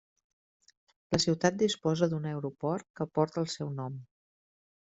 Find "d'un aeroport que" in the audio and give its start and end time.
2.13-3.09